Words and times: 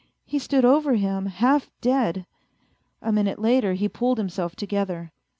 He 0.25 0.39
stood 0.39 0.65
over 0.65 0.95
him, 0.95 1.27
half 1.27 1.69
dead. 1.79 2.25
A 3.03 3.11
minute 3.11 3.37
later 3.37 3.73
he 3.73 3.87
pulled 3.87 4.17
himself 4.17 4.55
together. 4.55 5.11